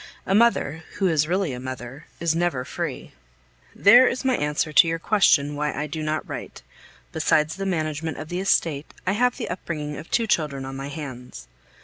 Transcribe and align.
A 0.25 0.33
mother, 0.33 0.83
who 0.95 1.05
is 1.07 1.27
really 1.27 1.53
a 1.53 1.59
mother, 1.59 2.07
is 2.19 2.33
never 2.33 2.65
free. 2.65 3.11
There 3.75 4.07
is 4.07 4.25
my 4.25 4.35
answer 4.35 4.73
to 4.73 4.87
your 4.87 4.97
question 4.97 5.53
why 5.53 5.71
I 5.73 5.85
do 5.85 6.01
not 6.01 6.27
write. 6.27 6.63
Besides 7.11 7.55
the 7.55 7.67
management 7.67 8.17
of 8.17 8.29
the 8.29 8.39
estate, 8.39 8.91
I 9.05 9.11
have 9.11 9.37
the 9.37 9.47
upbringing 9.47 9.97
of 9.97 10.09
two 10.09 10.25
children 10.25 10.65
on 10.65 10.75
my 10.75 10.87
hands. 10.87 11.47